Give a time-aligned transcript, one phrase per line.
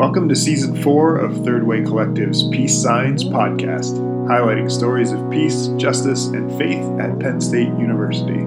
[0.00, 5.66] Welcome to season four of Third Way Collective's Peace Signs podcast, highlighting stories of peace,
[5.76, 8.42] justice, and faith at Penn State University.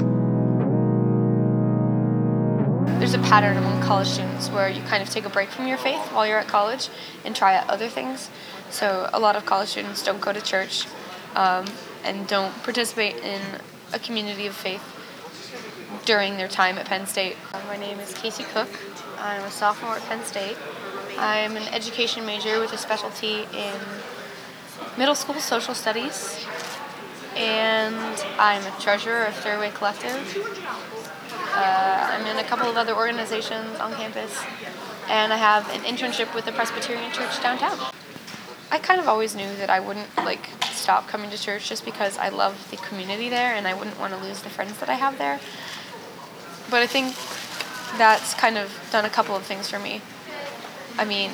[2.98, 5.78] There's a pattern among college students where you kind of take a break from your
[5.78, 6.90] faith while you're at college
[7.24, 8.32] and try out other things.
[8.72, 10.88] So a lot of college students don't go to church
[11.36, 11.68] um,
[12.04, 13.42] and don't participate in
[13.94, 14.82] a community of faith
[16.06, 17.38] during their time at Penn State.
[17.68, 18.70] My name is Casey Cook.
[19.20, 20.58] I'm a sophomore at Penn State.
[21.18, 23.76] I'm an education major with a specialty in
[24.98, 26.46] middle school social studies,
[27.36, 27.96] and
[28.40, 30.16] I'm a treasurer of Third Way Collective.
[31.56, 34.44] Uh, I'm in a couple of other organizations on campus,
[35.08, 37.78] and I have an internship with the Presbyterian Church downtown.
[38.72, 42.18] I kind of always knew that I wouldn't like stop coming to church just because
[42.18, 44.96] I love the community there and I wouldn't want to lose the friends that I
[44.96, 45.40] have there.
[46.72, 47.16] But I think
[48.00, 50.02] that's kind of done a couple of things for me.
[50.98, 51.32] I mean,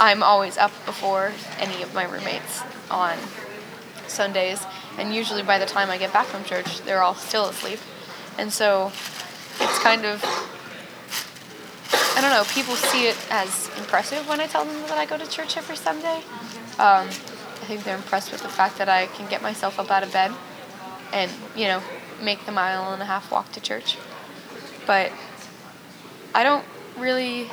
[0.00, 3.16] I'm always up before any of my roommates on
[4.08, 4.64] Sundays,
[4.98, 7.78] and usually by the time I get back from church, they're all still asleep.
[8.38, 8.92] And so
[9.60, 10.22] it's kind of,
[12.16, 15.16] I don't know, people see it as impressive when I tell them that I go
[15.16, 16.22] to church every Sunday.
[16.78, 20.02] Um, I think they're impressed with the fact that I can get myself up out
[20.02, 20.32] of bed
[21.12, 21.80] and, you know,
[22.20, 23.96] make the mile and a half walk to church.
[24.86, 25.12] But
[26.34, 26.64] I don't
[26.98, 27.48] really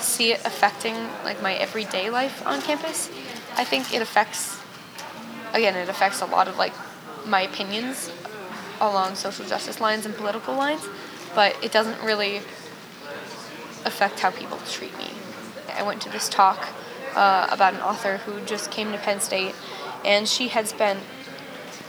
[0.00, 0.94] see it affecting
[1.24, 3.10] like my everyday life on campus.
[3.56, 4.58] I think it affects
[5.52, 6.72] again, it affects a lot of like
[7.26, 8.10] my opinions
[8.80, 10.86] along social justice lines and political lines,
[11.34, 12.38] but it doesn't really
[13.84, 15.10] affect how people treat me.
[15.74, 16.68] I went to this talk
[17.14, 19.54] uh, about an author who just came to Penn State,
[20.04, 21.00] and she had spent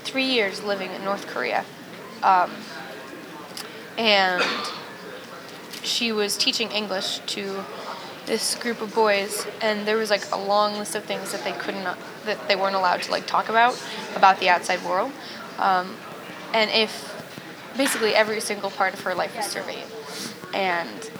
[0.04, 1.66] three years living in North Korea.
[2.22, 2.52] Um,
[3.98, 4.44] and
[5.84, 7.64] she was teaching English to
[8.26, 11.52] this group of boys, and there was like a long list of things that they
[11.52, 11.84] couldn't,
[12.26, 13.82] that they weren't allowed to like talk about
[14.16, 15.12] about the outside world.
[15.58, 15.96] Um,
[16.54, 17.12] and if
[17.76, 19.86] basically every single part of her life was surveyed,
[20.54, 21.12] and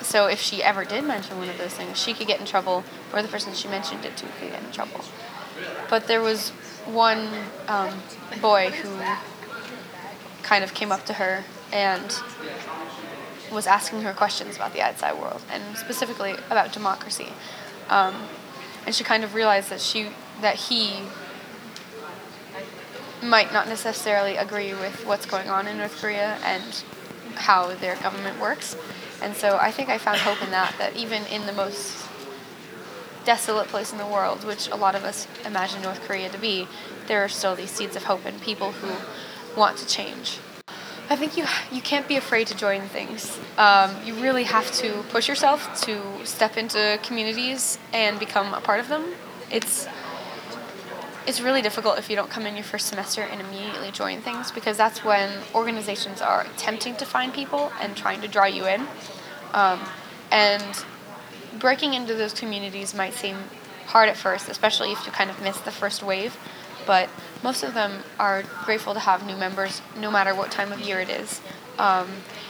[0.00, 2.84] so if she ever did mention one of those things, she could get in trouble,
[3.12, 5.04] or the person she mentioned it to could get in trouble.
[5.88, 6.50] But there was
[6.86, 7.28] one
[7.68, 8.02] um,
[8.40, 8.98] boy who
[10.42, 12.12] kind of came up to her and
[13.52, 17.32] was asking her questions about the outside world and specifically about democracy.
[17.88, 18.14] Um,
[18.86, 20.08] and she kind of realized that she
[20.40, 21.02] that he
[23.22, 26.82] might not necessarily agree with what's going on in North Korea and
[27.34, 28.76] how their government works.
[29.22, 32.06] And so I think I found hope in that that even in the most
[33.24, 36.66] desolate place in the world, which a lot of us imagine North Korea to be,
[37.06, 38.94] there are still these seeds of hope and people who
[39.58, 40.38] want to change.
[41.10, 43.36] I think you you can't be afraid to join things.
[43.58, 48.78] Um, you really have to push yourself to step into communities and become a part
[48.78, 49.04] of them.
[49.50, 49.88] It's
[51.26, 54.52] it's really difficult if you don't come in your first semester and immediately join things
[54.52, 58.86] because that's when organizations are attempting to find people and trying to draw you in.
[59.52, 59.80] Um,
[60.30, 60.84] and
[61.58, 63.36] breaking into those communities might seem
[63.86, 66.38] hard at first, especially if you kind of miss the first wave
[66.90, 67.08] but
[67.44, 70.98] most of them are grateful to have new members no matter what time of year
[70.98, 71.40] it is.
[71.78, 72.08] Um,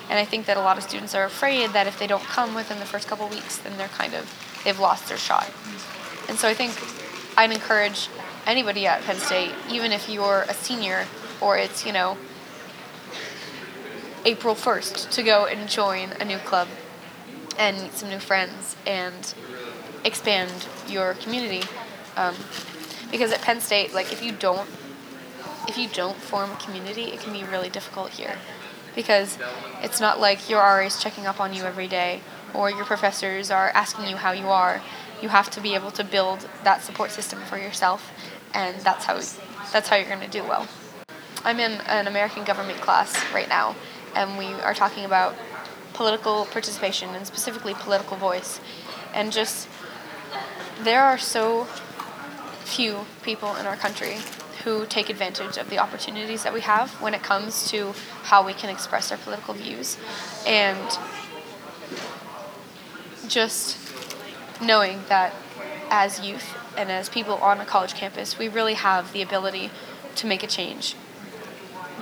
[0.08, 2.54] and I think that a lot of students are afraid that if they don't come
[2.54, 4.24] within the first couple weeks, then they're kind of,
[4.64, 5.50] they've lost their shot.
[6.26, 6.72] And so I think
[7.36, 8.08] I'd encourage
[8.46, 11.04] anybody at Penn State, even if you're a senior
[11.42, 12.16] or it's, you know,
[14.24, 16.68] April 1st, to go and join a new club
[17.58, 19.34] and meet some new friends and
[20.02, 21.62] expand your community.
[22.16, 22.34] Um,
[23.10, 24.68] because at Penn State, like if you don't
[25.68, 28.36] if you don't form a community, it can be really difficult here
[28.94, 29.38] because
[29.82, 32.20] it's not like your RA is checking up on you every day
[32.54, 34.82] or your professors are asking you how you are.
[35.22, 38.10] You have to be able to build that support system for yourself,
[38.54, 39.14] and that's how
[39.72, 40.66] that's how you're going to do well.
[41.44, 43.76] I'm in an American government class right now,
[44.14, 45.34] and we are talking about
[45.92, 48.60] political participation and specifically political voice,
[49.14, 49.68] and just
[50.82, 51.66] there are so
[52.70, 54.16] few people in our country
[54.62, 58.52] who take advantage of the opportunities that we have when it comes to how we
[58.52, 59.96] can express our political views.
[60.46, 60.78] And
[63.26, 63.76] just
[64.62, 65.34] knowing that
[65.90, 69.70] as youth and as people on a college campus, we really have the ability
[70.16, 70.94] to make a change,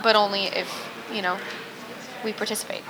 [0.03, 0.69] but only if,
[1.11, 1.37] you know,
[2.23, 2.83] we participate.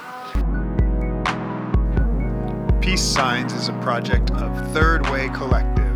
[2.82, 5.89] Peace Signs is a project of Third Way Collective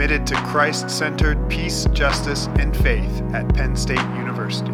[0.00, 4.72] committed to Christ centered peace, justice, and faith at Penn State University.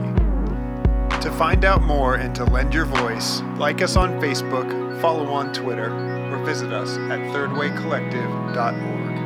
[1.20, 4.70] To find out more and to lend your voice, like us on Facebook,
[5.00, 5.90] follow on Twitter,
[6.32, 9.25] or visit us at thirdwaycollective.org.